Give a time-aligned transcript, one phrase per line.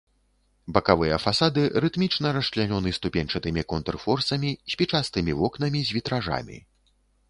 [0.77, 6.57] Бакавыя фасады рытмічна расчлянёны ступеньчатымі контрфорсамі, спічастымі вокнамі з вітражамі.